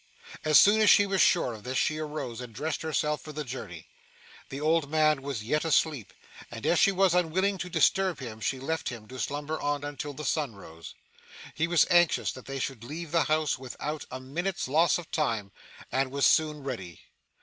As 0.43 0.57
soon 0.59 0.81
as 0.81 0.89
she 0.89 1.05
was 1.05 1.21
sure 1.21 1.53
of 1.53 1.61
this, 1.63 1.77
she 1.77 1.99
arose, 1.99 2.41
and 2.41 2.55
dressed 2.55 2.81
herself 2.81 3.21
for 3.21 3.31
the 3.31 3.43
journey. 3.43 3.87
The 4.49 4.59
old 4.59 4.89
man 4.89 5.21
was 5.21 5.43
yet 5.43 5.63
asleep, 5.63 6.11
and 6.49 6.65
as 6.65 6.79
she 6.79 6.91
was 6.91 7.13
unwilling 7.13 7.59
to 7.59 7.69
disturb 7.69 8.19
him, 8.19 8.39
she 8.41 8.59
left 8.59 8.89
him 8.89 9.07
to 9.09 9.19
slumber 9.19 9.61
on, 9.61 9.83
until 9.83 10.13
the 10.13 10.25
sun 10.25 10.55
rose. 10.55 10.95
He 11.53 11.67
was 11.67 11.85
anxious 11.91 12.31
that 12.31 12.45
they 12.47 12.57
should 12.57 12.83
leave 12.83 13.11
the 13.11 13.25
house 13.25 13.59
without 13.59 14.07
a 14.09 14.19
minute's 14.19 14.67
loss 14.67 14.97
of 14.97 15.11
time, 15.11 15.51
and 15.91 16.09
was 16.09 16.25
soon 16.25 16.63
ready. 16.63 17.01